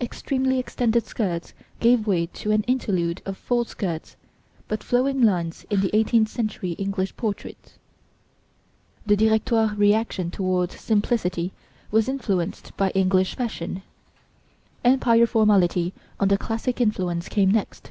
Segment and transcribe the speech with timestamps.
[0.00, 4.14] Extremely extended skirts gave way to an interlude of full skirts,
[4.68, 7.72] but flowing lines in the eighteenth century English portraits.
[9.04, 11.52] The Directoire reaction towards simplicity
[11.90, 13.82] was influenced by English fashion.
[14.84, 17.90] Empire formality under classic influence came next.